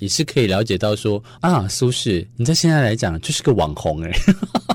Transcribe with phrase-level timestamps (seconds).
[0.00, 4.10] 也是可以了解到说啊，苏轼你在现在来讲就是个网红哎，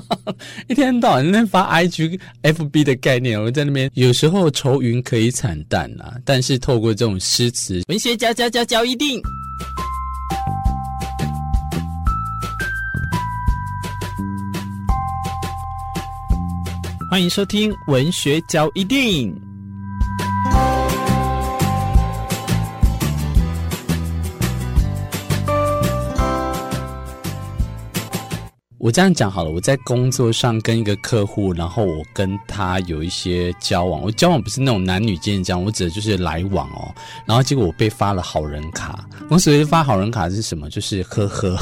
[0.68, 9.20] 一天到晚在发 IG、FB 的概念，我在那边有时候愁云可以惨淡啊，但是透过这种诗词文学，家教教教一定。
[17.08, 19.55] 欢迎收听文学交一定。
[28.86, 34.00] 我这样讲好了，我在工作上跟一个客户，然后我跟他有一些交往。
[34.00, 36.94] 我交往不是那种男女间的交往，我指的就是来往哦。
[37.24, 39.04] 然后结果我被发了好人卡。
[39.28, 40.70] 我所谓发好人卡是什么？
[40.70, 41.58] 就是呵呵。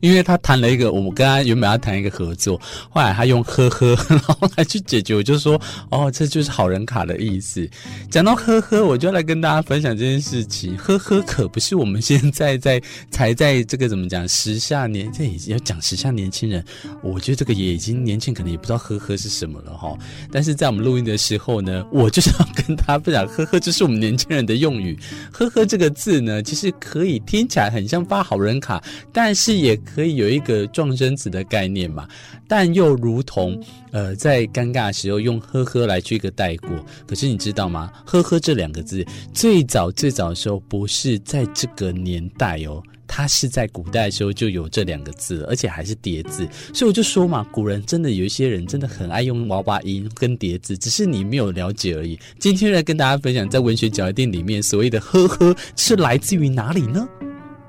[0.00, 5.14] 因为他谈了一个，我们跟他原本要谈一个合作，后来他用呵呵，然后来去解决。
[5.14, 7.68] 我就说，哦，这就是好人卡的意思。
[8.10, 10.76] 讲到呵呵，我就要来跟大家分享这件事情。
[10.76, 12.80] 呵呵，可不是我们现在在
[13.10, 16.64] 才在这个怎么讲时下年，这已经要讲时下年轻人。
[17.02, 19.96] 我觉得这个也已经年轻，可能也不知道呵呵是什么了哈。
[20.30, 24.96] 但是在我们录音的时候呢，我就是要跟他分享，呵呵，这是我们年轻人的用语。
[25.32, 28.80] 呵呵这个字呢，其实可以听起来很像发好人卡，
[29.12, 29.76] 但是也。
[29.94, 32.06] 可以有一个撞生词的概念嘛，
[32.46, 36.70] 但又如同呃，在尴尬的时候用呵呵来去一个带过。
[37.06, 37.90] 可是你知道吗？
[38.04, 46.46] 呵呵这两个字最早最早的时候不是在这个年代哦，它是在古代的时候就有这两个字，而且还是叠字。
[46.74, 52.18] 所以我就说嘛，古人真的有一些人真的很爱用娃娃音跟叠字，只是你没有了解而已。
[52.38, 57.08] 今天来跟大家分享，在文学角一里面所谓的呵呵是来自于哪里呢？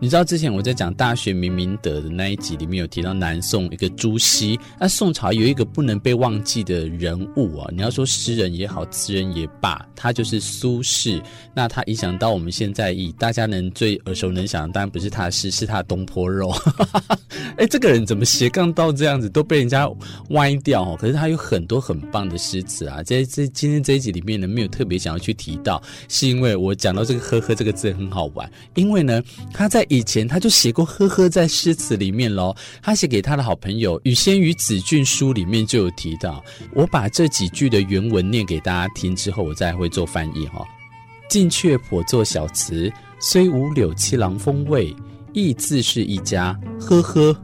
[0.02, 11.22] 你知道之前我在讲《大学明明德》的那一集里面有提到南宋一个朱熹，那宋朝有一个不能被忘记的人物啊，你要说诗人也好，词人也罢，他就是苏轼。
[11.54, 16.50] 那他影响到我们现在以大家能最耳熟能详，当然不是他的诗，是他的东坡肉。
[17.58, 19.86] 哎，这个人怎么斜杠到这样子，都被人家
[20.30, 20.98] 歪掉哦。
[20.98, 29.22] 可是他有很多很棒的诗词啊，在这今天这一集里面呢，没有特别想要去提到，是因为我讲到这个“呵呵”这个字很好玩，因为呢，
[29.54, 29.86] 他在。
[29.90, 36.44] 以前他就写过“呵呵”在诗词里面喽，他写给他的好朋友《雨仙与子俊书》里面就有提到。
[36.74, 40.64] 我把这几句的原文念给大家听之后，我再会做翻译哈。
[41.30, 44.96] 近却颇作小词，虽无柳七郎风味，
[45.34, 46.58] 亦自是一家。
[46.80, 47.36] 呵呵。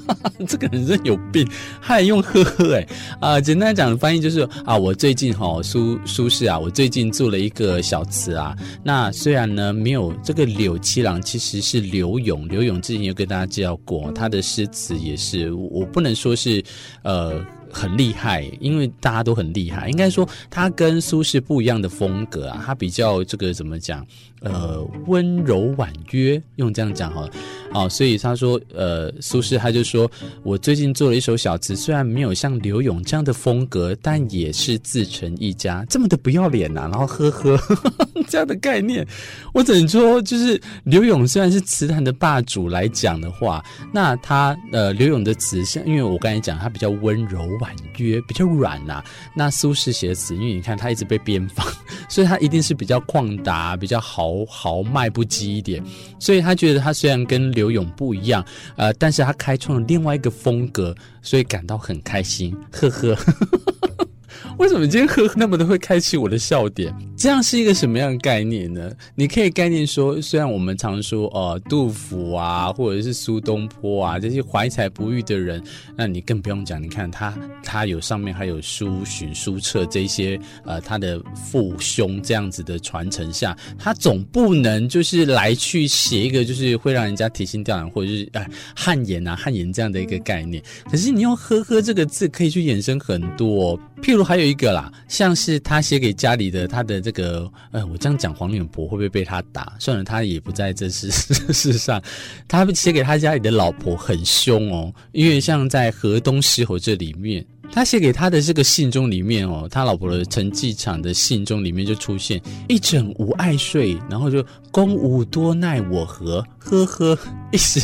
[0.46, 1.46] 这个人真有病，
[1.80, 2.86] 他还用呵呵哎
[3.20, 3.40] 啊！
[3.40, 8.56] 简单讲的翻译就是啊，我最近哈苏苏轼啊，我最近做了一个小词啊。
[8.82, 12.48] 那虽然呢没有这个柳七郎，其实是柳永。
[12.48, 16.62] 柳永之前有跟大家介绍过，他的诗词也是我不能说是
[17.02, 19.88] 呃很厉害，因为大家都很厉害。
[19.88, 24.06] 应该说他跟苏轼不一样的风格啊，他比较这个怎么讲？
[24.40, 27.28] 呃，温柔婉约，用这样讲哈，
[27.74, 30.10] 哦，所以他说，呃，苏轼他就说，
[30.42, 39.06] 我最近做了一首小词，虽然没有像柳永这样的风格，但也是自成一家，这么的不要脸呐、然后呵呵，呵 呵这样的概念，
[39.54, 49.02] 我只能说，就是柳永虽然是词坛的霸主来讲的话，那他呃，柳永的词像，因为我刚才讲他比较温柔婉约，比较软呐、
[49.36, 51.66] 那苏轼写的词，因为你看他一直被编访，
[52.08, 54.32] 所以他一定是比较旷达，比较豪。
[54.48, 55.82] 豪迈不羁一点，
[56.18, 58.44] 所以他觉得他虽然跟刘游泳不一样，
[58.76, 63.16] 呃，但是他开创了另外一个风格，所以感到很开心，呵呵。
[64.58, 66.92] 为什么今天呵呵那么的会开启我的笑点？
[67.22, 68.90] 这样是一个什么样的概念呢？
[69.14, 75.62] 你可以概念说，虽然我们常说呃杜甫啊，或者是苏东坡啊这些怀才不遇的人，
[75.94, 76.82] 那你更不用讲。
[76.82, 88.44] 你看他，他有上面还有苏洵、苏辙这些呃他的父兄这样子的传承下，他总不能就是来去写一个就是会让人家提心吊胆或者是哎
[88.74, 90.60] 汗颜啊汗颜这样的一个概念。
[90.90, 99.74] 可是你用呵呵这个字可以去衍生很多，譬如还有一个啦，像是他写给家里的他的这个，呃，我这样讲黄脸婆会不会被他打？
[99.78, 102.02] 算了，他也不在这 世世上。
[102.48, 117.18] 他写给他家里的老婆很凶哦，因为像在《河东狮吼》这里面，他写给他的这个信中里面哦，他老婆的陈继场的信中里面就出现一整无爱睡，然后就宫无多奈我何，呵呵。
[117.50, 117.80] 意思。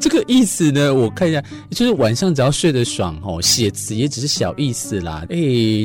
[0.00, 5.26] 这个意思呢，我看一下，就是晚上只要睡得爽哦，写词也只是小意思啦。
[5.28, 5.36] 哎，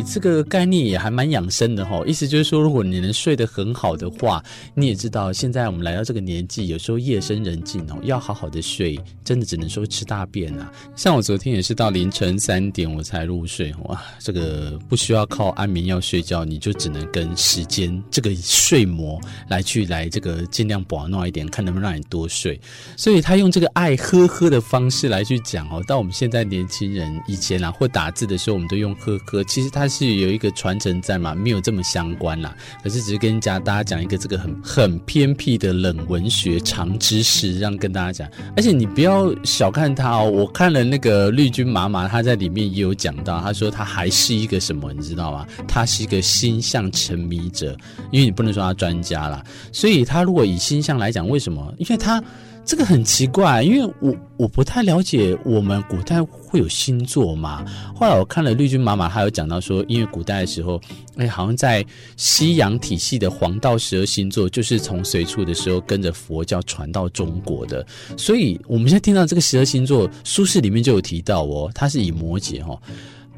[0.10, 2.01] 这个概念也还蛮养生的哈。
[2.07, 4.42] 意思就是说，如果你能睡得很好的话，
[4.74, 10.71] 你也知道，现在我们来到这个年纪，有时候夜深人静哦，要好好的睡，真的只能说吃大便啊。
[10.95, 19.20] 像我昨天也是到凌晨三点我才来入睡，哇，这个不需要靠安眠药睡觉，你就只能跟时间这个睡魔
[19.50, 22.58] 来去来这个尽量保暖一点，看能不能让你多睡。
[22.96, 23.96] 所以他用这个爱。
[24.06, 32.56] 呵呵的方式来去讲哦，到我们现在年轻人以前啊，或打字的时候，我们都用呵呵，其实它是有一个传承在嘛，没有这么相关啦。
[32.84, 38.30] 可是只是跟家大家讲一个这个很很偏僻的冷文学长知识，让跟大家讲。
[38.56, 45.45] 而且你不要小看他哦，我看了那个绿军妈妈，他在里面有讲到，他说他还是一个什么，你知道吗？
[45.68, 47.77] 他是一个星象沉迷者，
[48.12, 51.74] 因为你不能说他专家啦，所以他如果以星象来讲，为什么？
[51.77, 52.24] 因为他。
[52.66, 57.64] 这个很奇怪，因为我我不太了解我们古代会有星座嘛。
[57.94, 60.82] 后来我看了绿军妈妈，她有讲到说，因为古代的时候，
[61.16, 61.86] 哎，好像在
[62.18, 67.86] 西洋体系的黄道十二星座，就是从隋初的时候跟着佛教传到中国的。
[68.18, 72.82] 所以我们现在听到这个十二星座，苏轼里面就有提到哦，它是以摩羯哦。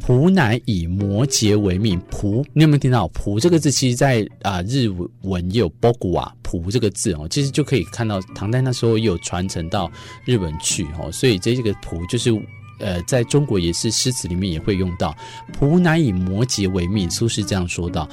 [0.08, 3.10] 仆乃以摩羯为命，仆，你有没有听到？
[3.10, 4.88] 仆这个字，其实在啊、日
[5.24, 9.92] 文也有波古啊，仆这个字哦，其实就可以看到唐代那时候也有传承到
[10.24, 12.32] 日本去哦，所以这这个仆就是
[12.80, 15.14] 呃，在中国也是诗词里面也会用到。
[15.60, 18.08] 仆乃以摩羯为命，苏轼这样说道。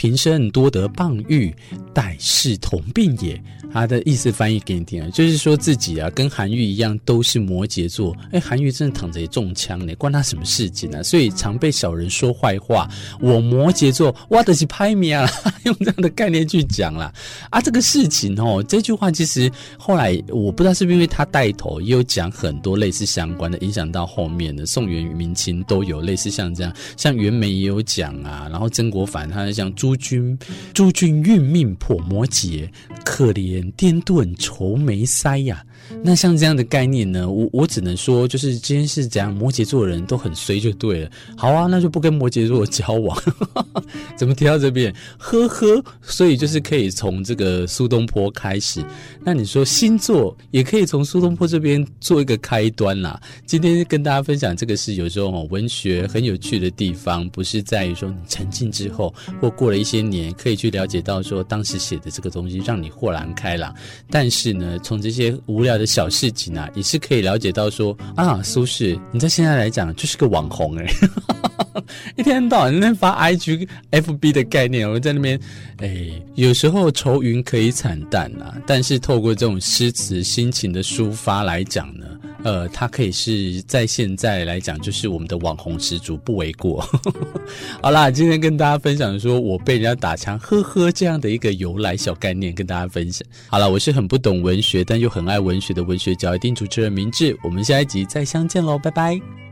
[0.00, 1.54] 平生多得谤誉，
[1.92, 3.38] 待世同病也。
[3.72, 8.16] 他的意思翻译给你听啊，就是说自己啊，跟韩愈一样，都是摩羯座。
[8.32, 10.68] 哎，韩愈真的躺着也中枪呢，关他什么事？
[10.70, 11.04] 情呢？
[11.04, 12.88] 所以常被小人说坏话。
[13.20, 15.30] 我摩羯座，哇的是拍米啊，
[15.64, 17.12] 用这样的概念去讲啦。
[17.50, 19.48] 啊，这个事情哦，这句话其实
[19.78, 29.89] 后来我不知道是不是因为他带头，也有讲很多类似相关的，影响到后面的宋元明清都有类似像这样，像袁枚也有讲啊，然后曾国藩他像朱。
[29.90, 30.38] 诸君，
[30.72, 32.68] 诸君运命破摩羯，
[33.04, 35.64] 可怜颠顿愁眉腮呀。
[36.04, 41.10] 那像这样的概念呢，我我只能说，就是今天是怎样，摩羯座的人都很衰就对了。
[41.36, 43.20] 好啊，那就不跟摩羯座交往。
[44.16, 44.94] 怎么提到这边？
[45.18, 48.84] 呵呵，所以就是可以从这个苏东坡开始。
[49.24, 53.20] 那你说星座也可以从苏东坡这边做一个开端啦。
[53.44, 63.74] 今天跟大家分享这个是有时候文学很有趣的地方，不是在于说你沉浸之后或过了一些年，可以去了解到说当时写的这个东西让你豁然开朗。
[64.10, 71.82] 但是呢，从这些无聊的小事情啊，也是可以了解到说啊，苏轼，你在现在来讲就是个网红哎、欸，
[72.18, 75.40] 一天到晚在那发 IG、FB 的概念，我在那边
[75.78, 82.06] 哎，有时候愁云可以惨淡啊，但是透过这种诗词心情的抒发来讲呢，
[82.44, 86.86] 呃，他可以是在现在来讲就是我们的网红始祖，不为过。
[87.82, 93.26] 好啦，今天跟大家分享说我被人家打枪，呵呵，这样的一个由来小概念跟大家分享。
[93.48, 95.70] 好了，我是很不懂文学，但又很爱文学。
[95.70, 99.49] 的文学角一定主持人明智，我们下一集再相见喽，拜拜。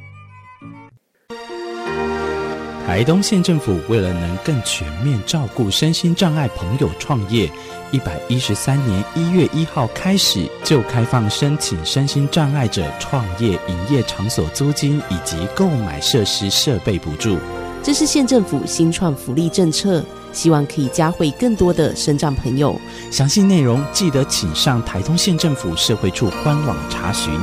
[2.89, 7.47] 台东县政府为了能更全面照顾身心障碍朋友创业，
[7.93, 17.37] 一百一十三年一月一号开始就开放申请身心障碍者创业营业场所租金以及购买设施设备补助。
[17.83, 20.03] 这是县政府新创福利政策。
[20.33, 22.75] 希望可以加惠更多的身障朋友。
[23.11, 27.39] 详细内容记得请上台东县政府社会处官网查询。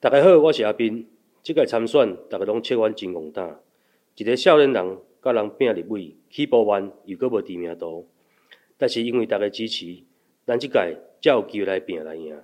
[0.00, 1.13] 大家好，我是阿斌。
[1.44, 3.60] 即届参选，大家拢切阮真戆胆。
[4.16, 8.08] 一个少年人，甲人拼立委，起步慢又阁无知名度，
[8.78, 10.02] 但是因为大家支持，
[10.46, 10.72] 咱即届
[11.20, 12.40] 才有机会来拼来赢。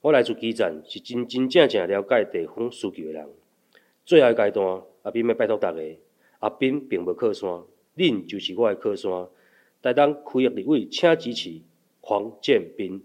[0.00, 3.28] 我来自基层，是真真正正了解地方需求的人。
[4.06, 5.78] 最后阶段，阿斌要拜托大家。
[6.38, 7.62] 阿斌并无靠山，
[7.94, 9.28] 恁就是我的靠山。
[9.82, 11.60] 台东区域立委，请支持
[12.00, 13.02] 黄建斌。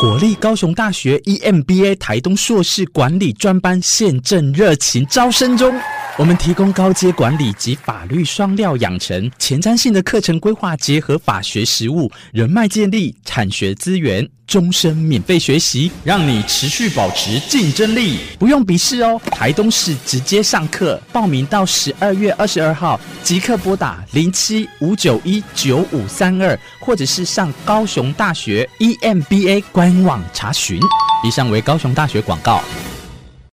[0.00, 5.74] 国立高雄大学 EMBA 台东硕士管理专班现正热情招生中。
[6.20, 18.18] 我们提供高阶管理及法律双料养成，前瞻性的课程规划，结合法学实务、人脉建立、产学资源，终身免费学习，让你持续保持竞争力。
[18.38, 21.00] 不用笔试哦，台东市直接上课。
[21.10, 30.78] 报名到十二月二十二号，即刻拨打零七五九一九五三二，或者是上高雄大学 EMBA 官网查询。
[31.26, 32.62] 以上为高雄大学广告。